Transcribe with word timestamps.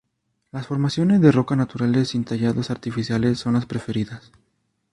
Las 0.51 0.65
formaciones 0.65 1.21
de 1.21 1.31
roca 1.31 1.55
naturales, 1.55 2.07
sin 2.07 2.25
tallados 2.25 2.71
artificiales 2.71 3.37
son 3.37 3.53
las 3.53 3.67
preferidas. 3.67 4.31